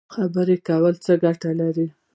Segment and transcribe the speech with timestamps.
[0.13, 1.87] خبرې کول څه ګټه لري؟